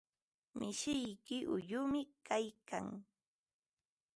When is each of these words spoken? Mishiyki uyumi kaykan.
Mishiyki 0.57 1.37
uyumi 1.55 2.01
kaykan. 2.27 2.85